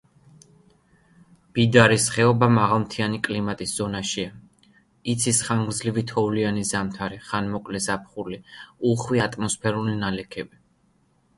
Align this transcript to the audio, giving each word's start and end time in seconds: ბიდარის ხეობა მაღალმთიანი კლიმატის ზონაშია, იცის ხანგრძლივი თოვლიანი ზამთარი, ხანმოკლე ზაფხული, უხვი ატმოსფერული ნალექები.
ბიდარის 1.57 2.05
ხეობა 2.13 2.47
მაღალმთიანი 2.53 3.19
კლიმატის 3.27 3.73
ზონაშია, 3.81 4.31
იცის 5.13 5.41
ხანგრძლივი 5.49 6.05
თოვლიანი 6.13 6.63
ზამთარი, 6.71 7.21
ხანმოკლე 7.29 7.83
ზაფხული, 7.89 8.39
უხვი 8.93 9.21
ატმოსფერული 9.27 9.95
ნალექები. 10.01 10.59